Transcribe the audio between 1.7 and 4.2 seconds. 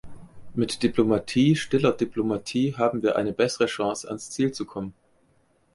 Diplomatie haben wir eine bessere Chance,